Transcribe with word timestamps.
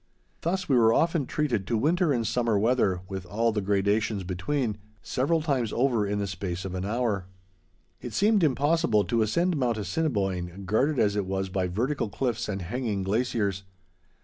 Thus 0.41 0.67
we 0.67 0.75
were 0.75 0.95
often 0.95 1.27
treated 1.27 1.67
to 1.67 1.77
winter 1.77 2.11
and 2.11 2.25
summer 2.25 2.57
weather, 2.57 3.01
with 3.07 3.23
all 3.27 3.51
the 3.51 3.61
gradations 3.61 4.23
between, 4.23 4.79
several 5.03 5.43
times 5.43 5.71
over 5.71 6.07
in 6.07 6.17
the 6.17 6.25
space 6.25 6.65
of 6.65 6.73
an 6.73 6.85
hour. 6.85 7.27
It 8.01 8.11
seemed 8.13 8.43
impossible 8.43 9.03
to 9.03 9.21
ascend 9.21 9.57
Mount 9.57 9.77
Assiniboine, 9.77 10.63
guarded 10.65 10.97
as 10.97 11.15
it 11.15 11.27
was 11.27 11.49
by 11.49 11.67
vertical 11.67 12.09
cliffs 12.09 12.49
and 12.49 12.63
hanging 12.63 13.03
glaciers. 13.03 13.61